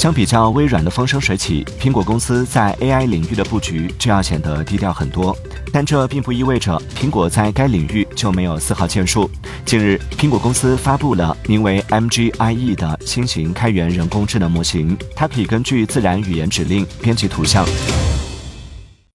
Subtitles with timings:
[0.00, 5.36] 相比较微软的风生水起苹果公司在 ai 领域的布局就要显得低调很多
[5.70, 9.30] 但这并不意味着苹果在该领域就没有丝毫建树
[9.66, 17.62] 近日苹果公司发布了名为 mgie 的新型开源人工智能模型它可以根据自然语言指令编辑图像